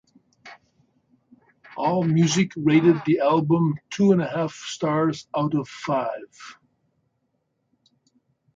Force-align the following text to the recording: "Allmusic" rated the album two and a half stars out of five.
"Allmusic" 1.77 2.53
rated 2.55 2.99
the 3.05 3.19
album 3.19 3.75
two 3.91 4.13
and 4.13 4.19
a 4.19 4.25
half 4.25 4.51
stars 4.51 5.27
out 5.37 5.53
of 5.53 5.67
five. 5.67 6.25